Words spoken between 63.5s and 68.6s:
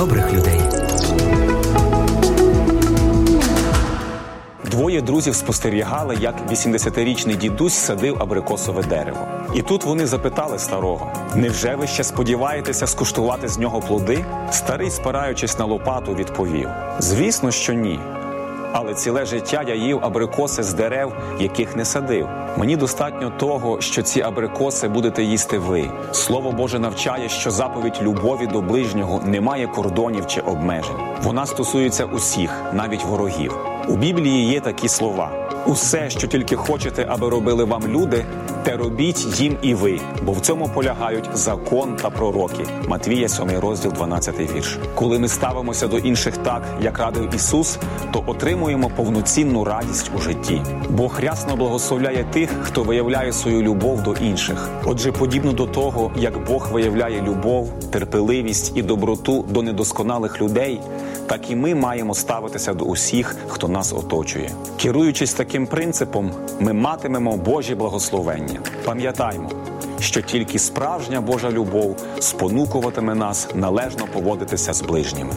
нас оточує. Керуючись таким принципом, ми матимемо Божі благословення.